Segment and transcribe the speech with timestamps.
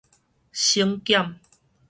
[0.51, 1.37] 省減